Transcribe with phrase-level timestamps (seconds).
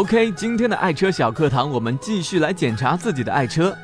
[0.00, 3.76] OK，今天的爱车小课堂，我们继续来检查自己的爱车。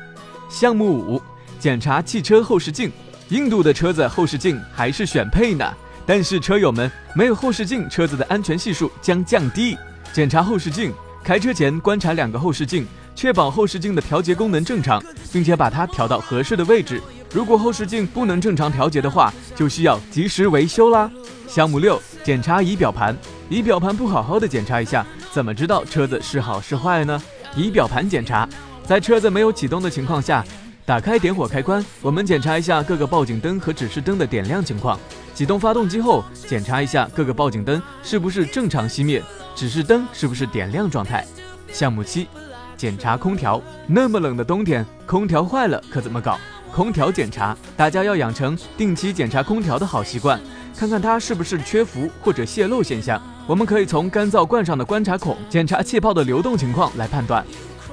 [0.49, 1.21] 项目五，
[1.59, 2.91] 检查汽车后视镜。
[3.29, 5.71] 印度的车子后视镜还是选配呢，
[6.07, 9.77] 但是车友们没有后视镜，车子的安全系数将降低。
[10.11, 10.91] 检查后视镜，
[11.23, 14.99] 开车前观察两个后视镜，确保后视镜的调节功能正常，
[15.31, 16.99] 并且把它调到合适的位置。
[17.31, 21.11] 如果后视镜不能正常调节的话，就需要及时维修啦。
[21.47, 23.15] 项目六，检查仪表盘。
[23.49, 25.05] 仪表盘不好好的检查一下，
[25.37, 27.21] 怎么知道车子是好是坏呢？
[27.55, 28.49] 仪表盘检查，
[28.83, 30.43] 在车子没有启动的情况下。
[30.83, 34.99] 打开点火开关，我们检查一下各个报警灯和指示灯的点亮情况。
[35.35, 39.21] 启动发动机后，检查一下各个报警灯是不是正常熄灭，
[39.53, 41.23] 指示灯是不是点亮状态。
[41.71, 42.27] 项目七，
[42.75, 43.61] 检查空调。
[43.85, 46.39] 那么冷的冬天，空调坏了可怎么搞？
[46.73, 50.41] 空调检查，大家要养成定期检查空调的好习惯，
[50.75, 53.21] 看看它是不是缺氟或者泄漏现象。
[53.47, 57.45] 我们可以从干燥罐上的观察孔检查气泡的流动情况来判断。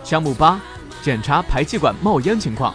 [0.03, 0.61] 项目八，
[1.01, 2.75] 检查排气管冒烟情况。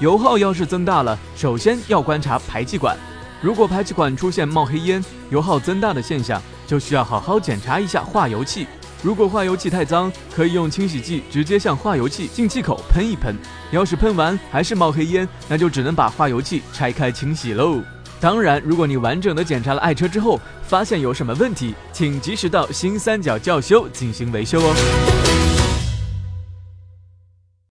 [0.00, 2.96] 油耗要是增大了，首先要观察排气管。
[3.42, 8.66] 如果排气管出现冒黑烟、油耗增大的现象，就需要好好检查一下化油器。
[9.02, 13.36] 如果化油器太脏，可以用清洗剂直接向化油器进气口喷一喷。
[13.70, 17.82] 要是喷完还是冒黑烟，那就只能把化油器拆开清洗喽。
[18.24, 25.73] 当然，如果你完整的检查了爱车之后，发现有什么问题，请及时到新三角教修进行维修哦。